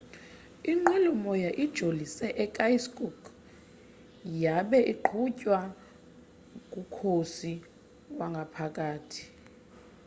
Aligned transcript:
inqwelomoya 0.71 1.49
ijolise 1.65 2.27
e-irkutsk 2.43 3.23
yabe 4.43 4.79
iqhutywa 4.93 5.59
ngukhosi 6.65 7.53
wangaphakathi 8.17 9.23